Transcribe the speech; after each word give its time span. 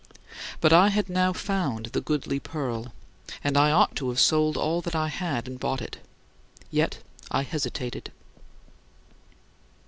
"But 0.61 0.73
I 0.73 0.87
had 0.89 1.11
now 1.11 1.31
found 1.31 1.85
the 1.85 2.01
goodly 2.01 2.39
pearl; 2.39 2.91
and 3.43 3.55
I 3.55 3.69
ought 3.69 3.95
to 3.97 4.09
have 4.09 4.19
sold 4.19 4.57
all 4.57 4.81
that 4.81 4.95
I 4.95 5.09
had 5.09 5.47
and 5.47 5.59
bought 5.59 5.79
it 5.79 5.99
yet 6.71 6.97
I 7.29 7.43
hesitated. 7.43 8.11